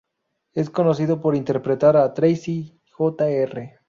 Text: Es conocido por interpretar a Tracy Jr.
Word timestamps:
Es 0.53 0.71
conocido 0.71 1.21
por 1.21 1.35
interpretar 1.35 1.95
a 1.95 2.11
Tracy 2.15 2.81
Jr. 2.97 3.73